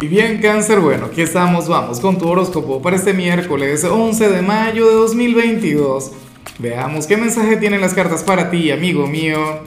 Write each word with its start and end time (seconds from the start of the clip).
Y 0.00 0.06
bien, 0.06 0.38
cáncer, 0.40 0.78
bueno, 0.78 1.06
aquí 1.06 1.22
estamos, 1.22 1.66
vamos 1.66 1.98
con 1.98 2.18
tu 2.18 2.28
horóscopo 2.28 2.80
para 2.80 2.94
este 2.94 3.12
miércoles 3.12 3.82
11 3.82 4.28
de 4.28 4.42
mayo 4.42 4.86
de 4.86 4.94
2022. 4.94 6.12
Veamos 6.60 7.08
qué 7.08 7.16
mensaje 7.16 7.56
tienen 7.56 7.80
las 7.80 7.94
cartas 7.94 8.22
para 8.22 8.48
ti, 8.48 8.70
amigo 8.70 9.08
mío. 9.08 9.64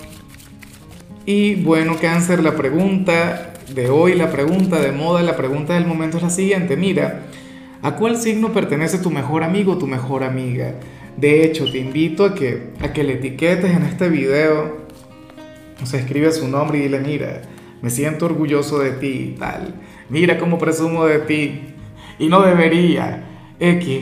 Y 1.26 1.56
bueno, 1.56 1.98
cáncer, 2.00 2.42
la 2.42 2.56
pregunta 2.56 3.56
de 3.76 3.90
hoy, 3.90 4.16
la 4.16 4.32
pregunta 4.32 4.80
de 4.80 4.94
moda, 4.94 5.22
la 5.22 5.36
pregunta 5.36 5.74
del 5.74 5.86
momento 5.86 6.16
es 6.16 6.24
la 6.24 6.30
siguiente. 6.30 6.78
Mira, 6.78 7.24
¿a 7.82 7.98
cuál 7.98 8.16
signo 8.16 8.54
pertenece 8.54 9.00
tu 9.00 9.12
mejor 9.12 9.44
amigo 9.44 9.74
o 9.74 9.78
tu 9.78 9.86
mejor 9.86 10.24
amiga? 10.24 10.76
De 11.18 11.44
hecho, 11.44 11.70
te 11.70 11.80
invito 11.80 12.24
a 12.24 12.36
que, 12.36 12.70
a 12.80 12.94
que 12.94 13.04
le 13.04 13.16
etiquetes 13.16 13.72
en 13.72 13.84
este 13.84 14.08
video, 14.08 14.78
o 15.84 15.86
sea, 15.86 16.00
escribe 16.00 16.32
su 16.32 16.48
nombre 16.48 16.78
y 16.78 16.84
dile, 16.84 17.02
mira, 17.02 17.42
me 17.82 17.90
siento 17.90 18.26
orgulloso 18.26 18.80
de 18.80 18.92
ti 18.92 19.36
tal. 19.40 19.74
Mira 20.10 20.38
cómo 20.38 20.58
presumo 20.58 21.06
de 21.06 21.20
ti. 21.20 21.62
Y 22.20 22.28
no 22.28 22.42
debería. 22.42 23.24
X. 23.60 24.02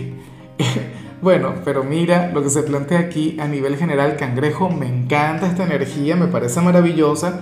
Bueno, 1.22 1.56
pero 1.66 1.84
mira 1.84 2.32
lo 2.34 2.42
que 2.42 2.50
se 2.50 2.64
plantea 2.64 3.00
aquí 3.00 3.36
a 3.42 3.46
nivel 3.46 3.76
general, 3.76 4.16
cangrejo, 4.16 4.70
me 4.70 4.88
encanta 4.88 5.48
esta 5.48 5.66
energía, 5.66 6.16
me 6.16 6.28
parece 6.28 6.62
maravillosa. 6.62 7.42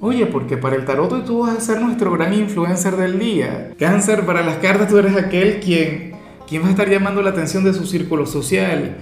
Oye, 0.00 0.24
porque 0.24 0.56
para 0.56 0.76
el 0.76 0.86
tarot 0.86 1.26
tú 1.26 1.40
vas 1.40 1.58
a 1.58 1.60
ser 1.60 1.82
nuestro 1.82 2.10
gran 2.12 2.32
influencer 2.32 2.96
del 2.96 3.18
día. 3.18 3.74
Cáncer, 3.78 4.24
para 4.24 4.42
las 4.42 4.56
cartas 4.56 4.88
tú 4.88 4.96
eres 4.96 5.14
aquel 5.14 5.60
quien, 5.60 6.12
quien 6.48 6.62
va 6.62 6.68
a 6.68 6.70
estar 6.70 6.88
llamando 6.88 7.20
la 7.20 7.28
atención 7.28 7.64
de 7.64 7.74
su 7.74 7.84
círculo 7.84 8.24
social. 8.24 8.96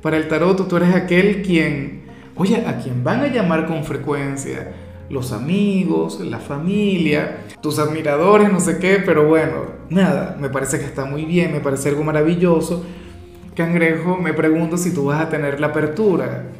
Para 0.00 0.16
el 0.16 0.28
tarot 0.28 0.66
tú 0.66 0.76
eres 0.78 0.94
aquel 0.94 1.42
quien, 1.42 2.04
oye, 2.36 2.64
a 2.66 2.78
quien 2.78 3.04
van 3.04 3.20
a 3.20 3.26
llamar 3.26 3.66
con 3.66 3.84
frecuencia 3.84 4.72
los 5.08 5.32
amigos, 5.32 6.20
la 6.20 6.38
familia, 6.38 7.44
tus 7.60 7.78
admiradores, 7.78 8.52
no 8.52 8.60
sé 8.60 8.78
qué, 8.78 9.02
pero 9.04 9.26
bueno, 9.26 9.62
nada, 9.88 10.36
me 10.40 10.48
parece 10.48 10.78
que 10.78 10.84
está 10.84 11.04
muy 11.04 11.24
bien, 11.24 11.52
me 11.52 11.60
parece 11.60 11.88
algo 11.88 12.04
maravilloso. 12.04 12.84
Cangrejo, 13.54 14.16
me 14.18 14.34
pregunto 14.34 14.76
si 14.76 14.92
tú 14.92 15.06
vas 15.06 15.20
a 15.20 15.28
tener 15.28 15.60
la 15.60 15.68
apertura. 15.68 16.50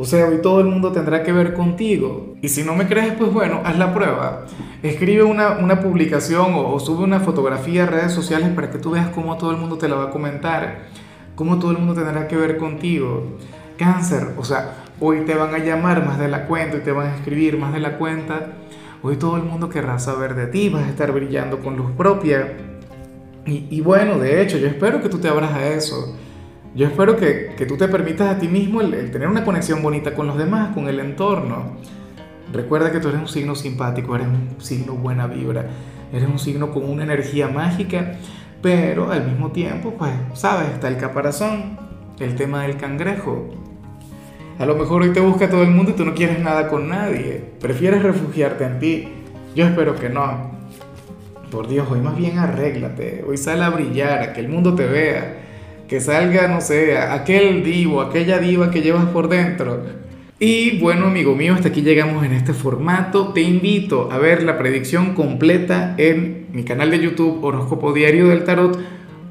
O 0.00 0.04
sea, 0.04 0.26
hoy 0.26 0.40
todo 0.40 0.60
el 0.60 0.66
mundo 0.66 0.92
tendrá 0.92 1.24
que 1.24 1.32
ver 1.32 1.54
contigo. 1.54 2.36
Y 2.40 2.48
si 2.48 2.62
no 2.62 2.76
me 2.76 2.86
crees, 2.86 3.14
pues 3.14 3.32
bueno, 3.32 3.62
haz 3.64 3.76
la 3.76 3.92
prueba. 3.92 4.46
Escribe 4.82 5.24
una, 5.24 5.58
una 5.58 5.80
publicación 5.80 6.54
o, 6.54 6.72
o, 6.72 6.78
sube 6.78 7.02
una 7.02 7.18
fotografía 7.18 7.82
a 7.82 7.86
redes 7.86 8.12
sociales 8.12 8.48
para 8.50 8.70
que 8.70 8.78
tú 8.78 8.92
veas 8.92 9.08
cómo 9.08 9.36
todo 9.36 9.50
el 9.50 9.56
mundo 9.56 9.76
te 9.76 9.88
la 9.88 9.96
va 9.96 10.04
a 10.04 10.10
comentar. 10.10 10.86
Cómo 11.34 11.58
todo 11.58 11.72
el 11.72 11.78
mundo 11.78 11.94
tendrá 11.94 12.28
que 12.28 12.36
ver 12.36 12.58
contigo. 12.58 13.38
Cáncer, 13.76 14.34
o 14.36 14.44
sea, 14.44 14.87
Hoy 15.00 15.20
te 15.20 15.36
van 15.36 15.54
a 15.54 15.58
llamar 15.58 16.04
más 16.04 16.18
de 16.18 16.26
la 16.26 16.46
cuenta 16.46 16.76
y 16.76 16.80
te 16.80 16.90
van 16.90 17.06
a 17.06 17.14
escribir 17.14 17.56
más 17.56 17.72
de 17.72 17.78
la 17.78 17.98
cuenta. 17.98 18.48
Hoy 19.00 19.16
todo 19.16 19.36
el 19.36 19.44
mundo 19.44 19.68
querrá 19.68 20.00
saber 20.00 20.34
de 20.34 20.48
ti, 20.48 20.70
vas 20.70 20.82
a 20.82 20.88
estar 20.88 21.12
brillando 21.12 21.60
con 21.60 21.76
luz 21.76 21.92
propia. 21.92 22.56
Y, 23.46 23.80
bueno, 23.80 24.18
de 24.18 24.42
hecho, 24.42 24.58
yo 24.58 24.66
espero 24.66 25.00
que 25.00 25.08
tú 25.08 25.18
te 25.18 25.28
abras 25.28 25.52
a 25.52 25.68
eso. 25.68 26.16
Yo 26.74 26.86
espero 26.86 27.16
que, 27.16 27.54
que 27.56 27.64
tú 27.64 27.78
te 27.78 27.88
permitas 27.88 28.28
a 28.28 28.38
ti 28.38 28.46
mismo 28.46 28.82
el, 28.82 29.10
tener 29.10 29.26
una 29.28 29.44
conexión 29.44 29.82
bonita 29.82 30.14
con 30.14 30.26
los 30.26 30.36
demás, 30.36 30.74
con 30.74 30.88
el 30.88 31.00
entorno. 31.00 31.76
Recuerda 32.52 32.92
que 32.92 32.98
tú 32.98 33.08
eres 33.08 33.20
un 33.20 33.28
signo 33.28 33.54
simpático, 33.54 34.16
eres 34.16 34.26
un 34.26 34.56
signo 34.58 34.94
buena 34.94 35.26
vibra, 35.28 35.66
eres 36.12 36.28
un 36.28 36.38
signo 36.38 36.72
con 36.72 36.84
una 36.84 37.04
energía 37.04 37.48
mágica, 37.48 38.16
pero 38.60 39.10
al 39.12 39.24
mismo 39.24 39.52
tiempo, 39.52 39.94
pues, 39.96 40.12
sabes, 40.34 40.68
está 40.70 40.88
el 40.88 40.98
caparazón, 40.98 41.78
el 42.18 42.34
tema 42.34 42.64
del 42.64 42.76
cangrejo. 42.76 43.48
A 44.58 44.66
lo 44.66 44.74
mejor 44.74 45.02
hoy 45.02 45.12
te 45.12 45.20
busca 45.20 45.48
todo 45.48 45.62
el 45.62 45.70
mundo 45.70 45.92
y 45.92 45.94
tú 45.94 46.04
no 46.04 46.14
quieres 46.14 46.40
nada 46.40 46.66
con 46.66 46.88
nadie. 46.88 47.40
Prefieres 47.60 48.02
refugiarte 48.02 48.64
en 48.64 48.80
ti. 48.80 49.08
Yo 49.54 49.64
espero 49.64 49.94
que 49.94 50.08
no. 50.08 50.50
Por 51.48 51.68
Dios, 51.68 51.86
hoy 51.88 52.00
más 52.00 52.16
bien 52.16 52.38
arréglate. 52.38 53.24
Hoy 53.26 53.36
sal 53.36 53.62
a 53.62 53.70
brillar, 53.70 54.20
a 54.20 54.32
que 54.32 54.40
el 54.40 54.48
mundo 54.48 54.74
te 54.74 54.84
vea. 54.84 55.44
Que 55.86 56.00
salga, 56.00 56.48
no 56.48 56.60
sé, 56.60 56.98
aquel 56.98 57.62
divo, 57.62 58.00
aquella 58.00 58.38
diva 58.38 58.72
que 58.72 58.82
llevas 58.82 59.06
por 59.06 59.28
dentro. 59.28 59.80
Y 60.40 60.80
bueno, 60.80 61.06
amigo 61.06 61.36
mío, 61.36 61.54
hasta 61.54 61.68
aquí 61.68 61.82
llegamos 61.82 62.24
en 62.26 62.32
este 62.32 62.52
formato. 62.52 63.32
Te 63.32 63.42
invito 63.42 64.10
a 64.10 64.18
ver 64.18 64.42
la 64.42 64.58
predicción 64.58 65.14
completa 65.14 65.94
en 65.98 66.48
mi 66.52 66.64
canal 66.64 66.90
de 66.90 66.98
YouTube 66.98 67.44
Horóscopo 67.44 67.92
Diario 67.92 68.26
del 68.26 68.42
Tarot 68.42 68.76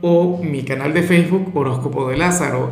o 0.01 0.41
mi 0.41 0.63
canal 0.63 0.93
de 0.93 1.03
Facebook 1.03 1.51
Horóscopo 1.53 2.09
de 2.09 2.15
Lázaro. 2.15 2.71